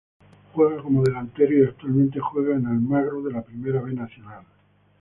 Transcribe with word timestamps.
Juega 0.53 0.81
como 0.81 1.03
delantero 1.03 1.53
y 1.55 1.63
actualmente 1.63 2.19
juega 2.19 2.55
en 2.55 2.65
Almagro 2.65 3.21
de 3.21 3.33
la 3.33 3.43
Primera 3.43 3.83
B 3.83 3.93
Nacional. 3.93 4.43